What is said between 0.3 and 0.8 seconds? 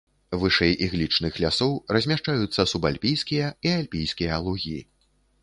Вышэй